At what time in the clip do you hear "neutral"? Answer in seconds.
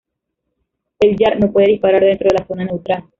2.65-3.03